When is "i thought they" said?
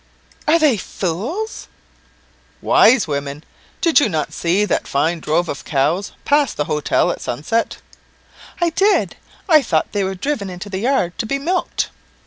9.47-10.03